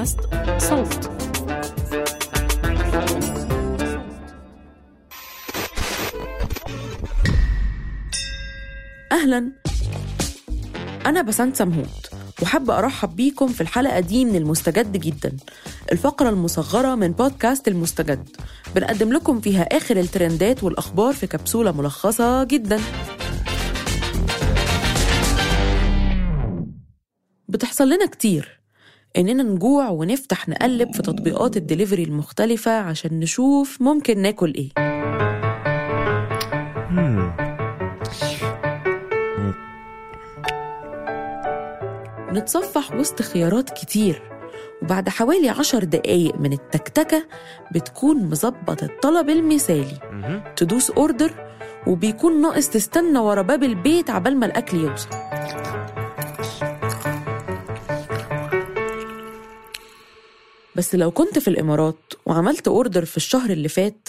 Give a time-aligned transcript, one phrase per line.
[0.00, 0.20] بودكاست
[0.58, 1.10] صوت.
[9.12, 9.52] أهلا.
[11.06, 12.10] أنا بسنت سمهوت
[12.42, 15.36] وحابة أرحب بيكم في الحلقة دي من المستجد جدا
[15.92, 18.28] الفقرة المصغرة من بودكاست المستجد.
[18.74, 22.80] بنقدم لكم فيها آخر الترندات والأخبار في كبسولة ملخصة جدا.
[27.48, 28.59] بتحصل لنا كتير.
[29.18, 34.70] إننا نجوع ونفتح نقلب في تطبيقات الدليفري المختلفة عشان نشوف ممكن ناكل إيه.
[42.32, 44.22] نتصفح وسط خيارات كتير
[44.82, 47.26] وبعد حوالي عشر دقايق من التكتكة
[47.74, 49.98] بتكون مظبط الطلب المثالي.
[50.56, 51.32] تدوس order
[51.86, 55.29] وبيكون ناقص تستنى ورا باب البيت عبال ما الأكل يوصل.
[60.76, 64.08] بس لو كنت في الإمارات وعملت order في الشهر اللي فات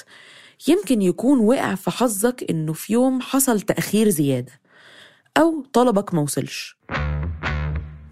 [0.67, 4.51] يمكن يكون وقع في حظك إنه في يوم حصل تأخير زيادة
[5.37, 6.77] أو طلبك موصلش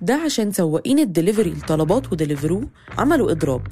[0.02, 2.64] ده عشان سواقين الدليفري لطلبات ودليفرو
[2.98, 3.68] عملوا إضراب.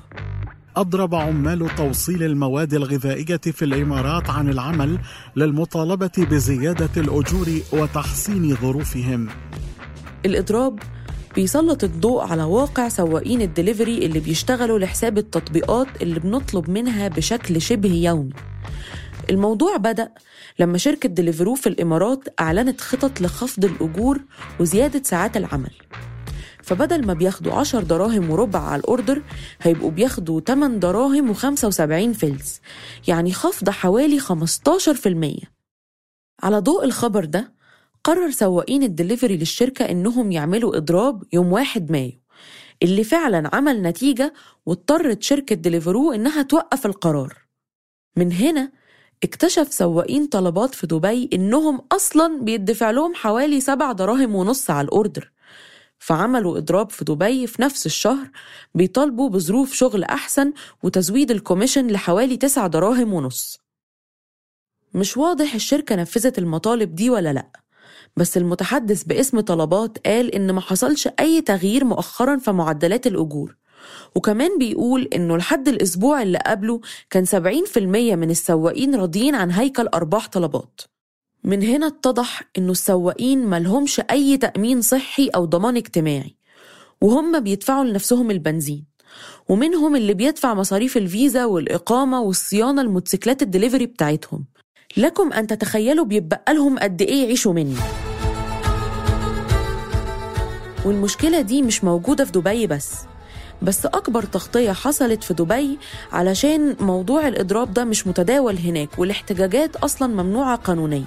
[0.75, 4.99] أضرب عمال توصيل المواد الغذائية في الإمارات عن العمل
[5.35, 9.27] للمطالبة بزيادة الأجور وتحسين ظروفهم.
[10.25, 10.79] الإضراب
[11.37, 17.93] بيسلط الضوء على واقع سواقين الدليفري اللي بيشتغلوا لحساب التطبيقات اللي بنطلب منها بشكل شبه
[17.93, 18.33] يومي.
[19.29, 20.11] الموضوع بدأ
[20.59, 24.21] لما شركة دليفرو في الإمارات أعلنت خطط لخفض الأجور
[24.59, 25.71] وزيادة ساعات العمل.
[26.63, 29.21] فبدل ما بياخدوا 10 دراهم وربع على ال order
[29.61, 32.61] هيبقوا بياخدوا 8 دراهم و75 فلس
[33.07, 35.47] يعني خفض حوالي 15%
[36.43, 37.56] على ضوء الخبر ده
[38.07, 42.11] قرر سواقين الدليفري للشركة إنهم يعملوا إضراب يوم 1 مايو
[42.83, 44.33] اللي فعلا عمل نتيجة
[44.65, 47.37] واضطرت شركة دليفرو إنها توقف القرار.
[48.15, 48.71] من هنا
[49.23, 54.92] اكتشف سواقين طلبات في دبي إنهم أصلا بيدفع لهم حوالي 7 دراهم ونص على ال
[54.92, 55.31] order.
[55.99, 58.29] فعملوا إضراب في دبي في نفس الشهر
[58.75, 60.53] بيطالبوا بظروف شغل أحسن
[60.83, 63.59] وتزويد ال commission لحوالي 9 دراهم ونص.
[64.93, 67.66] مش واضح الشركة نفذت المطالب دي ولا لأ.
[68.17, 73.55] بس المتحدث باسم طلبات قال إن ما حصلش أي تغيير مؤخرا في معدلات الأجور.
[74.15, 80.27] وكمان بيقول إنه لحد الأسبوع اللي قبله كان 70% من السواقين راضيين عن هيكل أرباح
[80.27, 80.81] طلبات.
[81.43, 86.35] من هنا اتضح إنه السواقين ملهمش أي تأمين صحي أو ضمان اجتماعي.
[87.01, 88.85] وهم بيدفعوا لنفسهم البنزين.
[89.49, 94.45] ومنهم اللي بيدفع مصاريف الفيزا والإقامة والصيانة الموتوسيكلات الدليفري بتاعتهم.
[94.97, 98.06] لكم أن تتخيلوا بيبقى لهم قد إيه يعيشوا منه
[100.87, 102.91] والمشكلة دي مش موجودة في دبي بس
[103.61, 105.77] بس أكبر تغطية حصلت في دبي
[106.11, 111.03] علشان موضوع الإضراب ده مش متداول هناك والاحتجاجات أصلا ممنوعة قانونيا.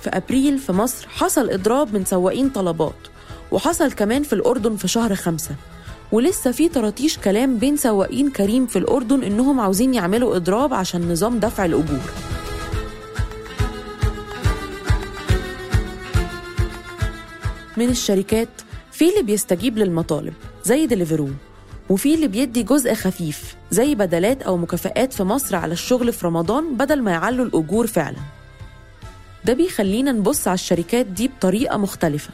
[0.00, 2.94] في أبريل في مصر حصل إضراب من سواقين طلبات
[3.52, 5.54] وحصل كمان في الأردن في شهر خمسة.
[6.12, 11.38] ولسه في طراطيش كلام بين سواقين كريم في الأردن إنهم عاوزين يعملوا إضراب عشان نظام
[11.38, 12.00] دفع الأجور.
[17.80, 18.48] من الشركات
[18.92, 20.34] في اللي بيستجيب للمطالب
[20.64, 21.28] زي دليفرو
[21.90, 26.76] وفي اللي بيدي جزء خفيف زي بدلات أو مكافآت في مصر على الشغل في رمضان
[26.76, 28.16] بدل ما يعلوا الأجور فعلا.
[29.44, 32.30] ده بيخلينا نبص على الشركات دي بطريقة مختلفة.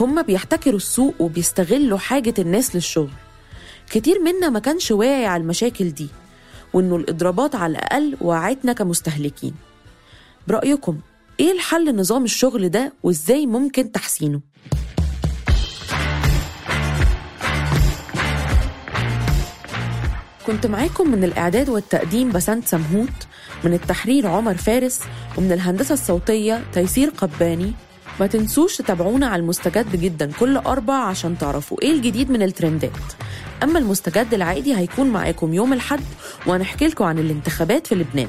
[0.00, 3.10] هم بيحتكروا السوق وبيستغلوا حاجة الناس للشغل.
[3.90, 6.08] كتير منا ما كانش واعي على المشاكل دي
[6.72, 9.54] وإنه الإضرابات على الأقل وعتنا كمستهلكين.
[10.48, 10.98] برأيكم
[11.40, 14.40] إيه الحل لنظام الشغل ده وازاي ممكن تحسينه؟
[20.46, 23.26] كنت معاكم من الإعداد والتقديم بسنت سمهوت
[23.64, 25.00] من التحرير عمر فارس
[25.38, 27.72] ومن الهندسة الصوتية تيسير قباني.
[28.20, 32.90] ما تنسوش تتابعونا على المستجد جدا كل أربع عشان تعرفوا إيه الجديد من الترندات.
[33.62, 36.04] أما المستجد العادي هيكون معاكم يوم الحد
[36.46, 38.28] وهنحكي لكم عن الانتخابات في لبنان.